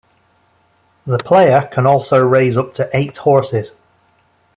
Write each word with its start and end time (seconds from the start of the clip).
The 1.05 1.19
player 1.19 1.69
can 1.71 1.85
also 1.85 2.19
raise 2.25 2.57
up 2.57 2.73
to 2.73 2.89
eight 2.91 3.17
horses. 3.17 3.73